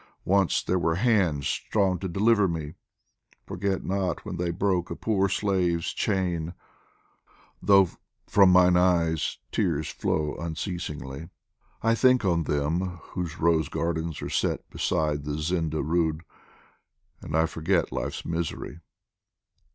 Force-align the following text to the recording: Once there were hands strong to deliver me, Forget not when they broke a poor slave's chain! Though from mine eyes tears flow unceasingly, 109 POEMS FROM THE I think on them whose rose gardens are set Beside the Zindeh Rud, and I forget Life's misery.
Once 0.25 0.63
there 0.63 0.79
were 0.79 0.95
hands 0.95 1.47
strong 1.47 1.99
to 1.99 2.07
deliver 2.07 2.47
me, 2.47 2.73
Forget 3.45 3.83
not 3.85 4.25
when 4.25 4.37
they 4.37 4.49
broke 4.49 4.89
a 4.89 4.95
poor 4.95 5.29
slave's 5.29 5.93
chain! 5.93 6.55
Though 7.61 7.87
from 8.25 8.49
mine 8.49 8.75
eyes 8.77 9.37
tears 9.51 9.89
flow 9.89 10.33
unceasingly, 10.37 11.29
109 11.81 11.81
POEMS 11.81 11.81
FROM 11.81 11.87
THE 11.87 11.91
I 11.91 11.93
think 11.93 12.25
on 12.25 12.43
them 12.45 12.79
whose 13.11 13.39
rose 13.39 13.69
gardens 13.69 14.23
are 14.23 14.29
set 14.31 14.67
Beside 14.71 15.23
the 15.23 15.37
Zindeh 15.37 15.83
Rud, 15.83 16.21
and 17.21 17.37
I 17.37 17.45
forget 17.45 17.91
Life's 17.91 18.25
misery. 18.25 18.79